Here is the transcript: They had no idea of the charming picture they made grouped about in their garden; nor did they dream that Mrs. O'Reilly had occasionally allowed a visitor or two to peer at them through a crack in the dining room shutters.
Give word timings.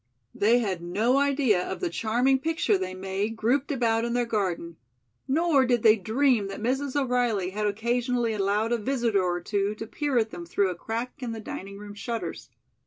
They 0.33 0.57
had 0.57 0.81
no 0.81 1.17
idea 1.17 1.61
of 1.61 1.79
the 1.79 1.91
charming 1.91 2.39
picture 2.39 2.75
they 2.75 2.95
made 2.95 3.35
grouped 3.35 3.71
about 3.71 4.03
in 4.03 4.13
their 4.13 4.25
garden; 4.25 4.77
nor 5.27 5.63
did 5.63 5.83
they 5.83 5.95
dream 5.95 6.47
that 6.47 6.59
Mrs. 6.59 6.99
O'Reilly 6.99 7.51
had 7.51 7.67
occasionally 7.67 8.33
allowed 8.33 8.71
a 8.71 8.79
visitor 8.79 9.21
or 9.21 9.41
two 9.41 9.75
to 9.75 9.85
peer 9.85 10.17
at 10.17 10.31
them 10.31 10.43
through 10.47 10.71
a 10.71 10.75
crack 10.75 11.21
in 11.21 11.33
the 11.33 11.39
dining 11.39 11.77
room 11.77 11.93
shutters. 11.93 12.49